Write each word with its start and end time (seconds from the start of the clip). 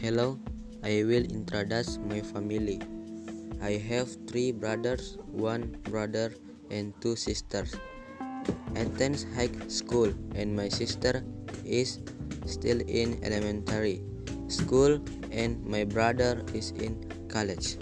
Hello. 0.00 0.38
I 0.84 1.02
will 1.02 1.24
introduce 1.26 1.98
my 1.98 2.20
family. 2.20 2.78
I 3.60 3.82
have 3.90 4.06
three 4.28 4.52
brothers, 4.52 5.18
one 5.26 5.74
brother, 5.90 6.34
and 6.70 6.94
two 7.00 7.16
sisters. 7.16 7.74
Attends 8.76 9.26
high 9.34 9.50
school, 9.66 10.14
and 10.36 10.54
my 10.54 10.68
sister 10.68 11.24
is 11.64 11.98
still 12.46 12.78
in 12.86 13.18
elementary 13.24 14.04
school, 14.46 15.02
and 15.32 15.66
my 15.66 15.82
brother 15.82 16.44
is 16.54 16.70
in 16.78 16.94
college. 17.26 17.74